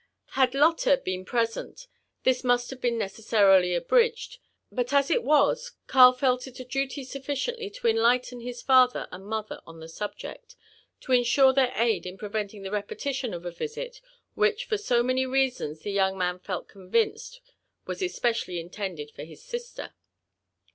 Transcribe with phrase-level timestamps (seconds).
[0.31, 1.85] Had Lotte been present,
[2.23, 4.39] this must have been necessarily abridged;
[4.71, 9.27] but as it was, Earl felt it a duty sufficiently to enlighten his father and
[9.27, 10.55] mother on the subject,
[11.01, 14.01] to ensure their aid in preventing the repetition of a visit
[14.33, 17.39] which for many reasons the young man felt convinced
[17.85, 19.93] was eqiecially intended for his sister.